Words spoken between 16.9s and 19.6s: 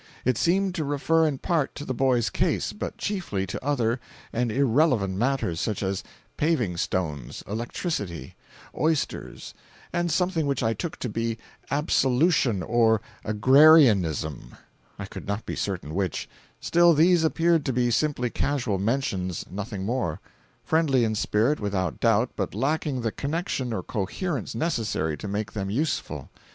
these appeared to be simply casual mentions,